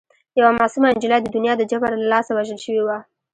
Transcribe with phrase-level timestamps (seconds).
[0.39, 2.97] یوه معصومه نجلۍ د دنیا د جبر له لاسه وژل شوې وه